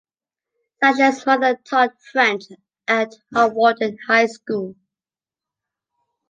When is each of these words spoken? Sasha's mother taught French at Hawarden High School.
Sasha's 0.81 1.23
mother 1.27 1.59
taught 1.63 1.93
French 2.11 2.45
at 2.87 3.13
Hawarden 3.35 3.97
High 4.07 4.25
School. 4.25 4.75